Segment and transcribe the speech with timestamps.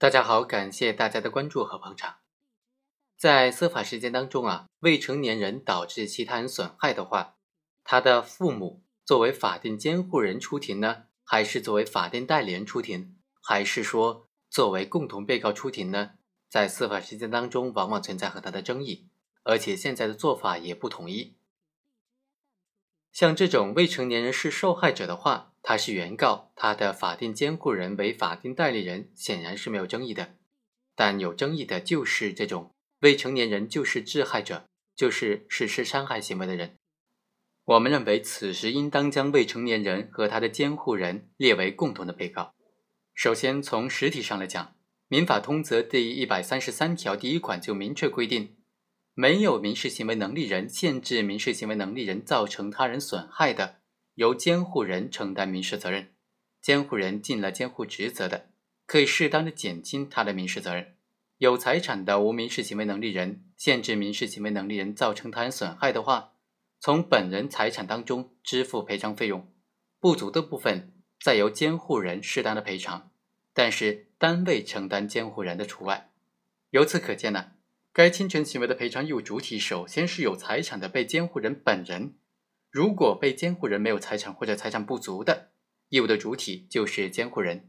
[0.00, 2.20] 大家好，感谢大家的关注和捧场。
[3.18, 7.36] 在司法实践当中啊，未成年人导致其他人损害的话，
[7.84, 16.12] 他的父母作为法定监护人出庭呢，还是作为法定代理人出庭，还是说作为共同被告出庭呢？
[16.48, 19.10] 在司法实践当中，往往存在很大的争议，
[19.42, 21.36] 而且现在的做法也不统一。
[23.12, 30.36] 像这种未成年人是受害者的话，他是原告，他的法定监护人为法定代理人，显然是没有争议的。
[30.94, 36.76] 但有争议的就是这种未成年人就是致害者，就是实施伤害行为的人。
[37.64, 42.54] 我们认为，此时应当将未成年人和他的监护人列为共同的被告。
[43.14, 44.64] 首先，从实体上来讲，
[45.08, 48.56] 《民法通则》第一百三十三条第一款就明确规定。
[49.14, 53.79] 没有民事行为能力人限制民事行为能力人造成他人损害的，
[54.14, 56.12] 由监护人承担民事责任。
[56.60, 58.50] 监护人尽了监护职责的，
[58.86, 60.94] 可以适当的减轻他的民事责任。
[61.38, 66.32] 有财产的无民事行为能力人限制民事行为能力人造成他人损害的话，
[66.78, 69.50] 从本人财产当中支付赔偿费用，
[69.98, 73.10] 不足的部分再由监护人适当的赔偿，
[73.54, 76.10] 但是单位承担监护人的除外。
[76.70, 77.52] 由此可见呢。
[77.92, 82.14] 该侵权行为的赔偿义务主体首先是有财产的被监护人本人。
[82.70, 85.50] 如果被监护人没有财产或者财产不足的，
[85.88, 87.68] 义务的主体就是监护人。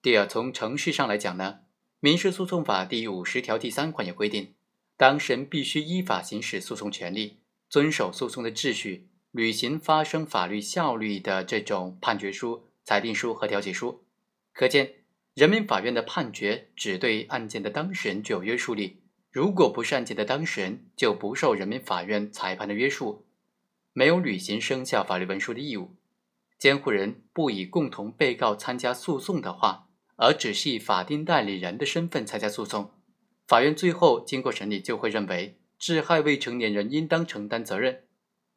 [0.00, 1.58] 第二，从程序上来讲呢，
[1.98, 4.54] 《民事诉讼法》第五十条第三款也规定，
[4.96, 14.04] 当事人必须依法行使诉讼权利，遵守诉讼的秩序，履行发生法律效力的这种判决书、裁定书和调解书。
[14.52, 14.94] 可见，
[15.34, 19.02] 人民法院的判决只对案件的当事人具有约束力。
[19.32, 23.26] 如果不是案件的当事人，就不受人民法院裁判的约束，
[23.92, 25.96] 没有履行生效法律文书的义务。
[26.58, 32.92] 监护人不以共同被告参加诉讼的话，而只是以法定代理人的身份参加诉讼，
[33.46, 38.04] 法院最后经过审理就会认为致害未成年人应当承担责任。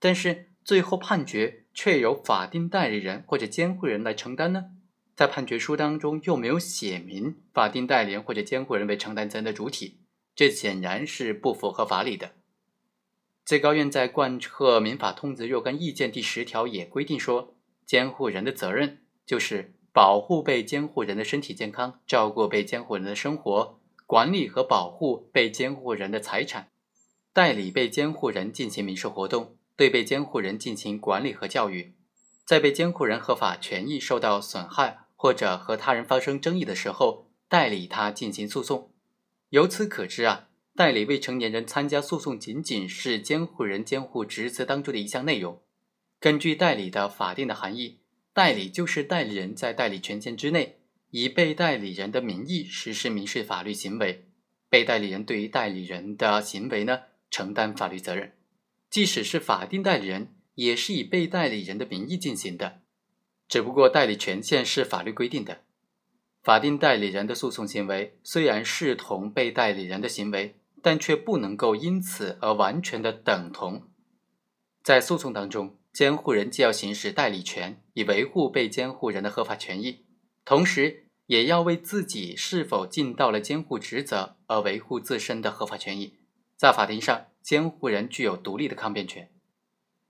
[0.00, 4.64] 但是最后判决却由法定代理人或者监护人来承担呢？
[5.14, 10.00] 在判决书当中又没有写明法定代理人或者监护人为承担责任的主体。
[10.34, 12.32] 这显然是不符合法理的。
[13.44, 17.54] 最高院在贯彻民法通则若干意见第十条也规定说，
[17.84, 26.68] 监护人的责任就是保护被监护人的身体健康，照顾被监护人的生活，管理和保护被监护人的财产，
[27.32, 31.94] 代理被监护人进行民事活动，对被监护人进行管理和教育，
[32.46, 38.92] 在被监护人合法权益受到损害或者和他人发生争议的时候，代理他进行诉讼。
[39.50, 45.60] 由此可知啊，代理未成年人参加诉讼仅仅是监护人监护职责当中的一项内容。
[46.18, 47.98] 根据代理的法定的含义，
[48.32, 50.78] 代理就是代理人在代理权限之内，
[51.10, 54.24] 以被代理人的名义实施民事法律行为。
[54.70, 57.00] 被代理人对于代理人的行为呢，
[57.30, 58.32] 承担法律责任。
[58.88, 62.80] 即使是法定代理人，也是以被代理人的名义进行的，
[63.46, 65.60] 只不过代理权限是法律规定的。
[66.42, 73.88] 法定代理人的诉讼行为虽然视同被代理人的行为，但却不能够因此而完全的等同。
[74.82, 80.04] 在诉讼当中，监护人既要行使代理权，以维护被监护人的合法权益，
[80.44, 86.18] 同时也要为自己是否尽到了监护职责而维护自身的合法权益。
[86.56, 89.30] 在法庭上，监护人具有独立的抗辩权。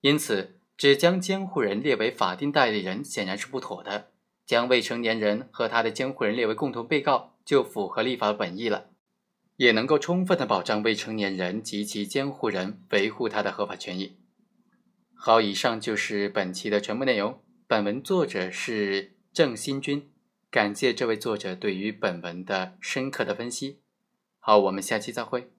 [0.01, 4.09] 因此，只将监护人列为法定代理人显然是不妥的。
[4.45, 8.91] 将未成年人和他的监护人列为共同被告，就符合立法本意了，
[9.63, 14.17] 也能够充分的保障未成年人及其监护人维护他的合法权益。
[15.15, 17.41] 好，以上就是本期的全部内容。
[17.69, 20.11] 本文作者是郑新军，
[20.51, 23.79] 感谢这位作者对于本文的深刻的分析。
[24.41, 25.53] 好，我们下期再会。